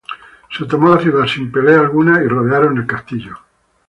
Se 0.57 0.65
tomó 0.65 0.95
la 0.95 0.99
ciudad 0.99 1.27
sin 1.27 1.51
pelea 1.51 1.79
alguna, 1.81 2.23
y 2.23 2.27
rodearon 2.27 2.75
el 2.75 2.87
castillo. 2.87 3.37